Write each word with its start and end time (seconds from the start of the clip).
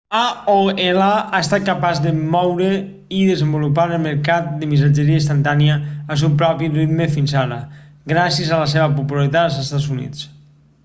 aol 0.19 0.79
ha 1.07 1.39
estat 1.39 1.65
capaç 1.65 1.99
de 2.05 2.13
moure 2.35 2.69
i 2.69 3.19
desenvolupar 3.31 3.83
el 3.97 4.01
mercat 4.05 4.47
de 4.63 4.69
missatgeria 4.71 5.19
instantània 5.21 5.75
al 6.15 6.19
seu 6.21 6.31
propi 6.39 6.69
ritme 6.77 7.07
fins 7.17 7.35
ara 7.43 7.59
gràcies 8.13 8.49
a 8.57 8.63
la 8.63 8.71
seva 8.73 8.89
popularitat 8.97 9.43
als 9.45 9.61
estats 9.65 9.87
units 9.97 10.25